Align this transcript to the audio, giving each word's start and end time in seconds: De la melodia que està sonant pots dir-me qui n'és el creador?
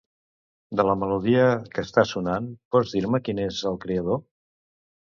De 0.79 0.85
la 0.87 0.95
melodia 1.01 1.43
que 1.75 1.83
està 1.89 2.07
sonant 2.15 2.49
pots 2.77 2.97
dir-me 2.97 3.25
qui 3.29 3.39
n'és 3.43 3.65
el 3.75 3.81
creador? 3.87 4.25